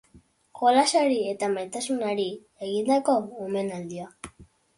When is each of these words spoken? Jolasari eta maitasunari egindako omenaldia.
Jolasari 0.61 1.17
eta 1.33 1.49
maitasunari 1.57 2.25
egindako 2.69 3.17
omenaldia. 3.51 4.09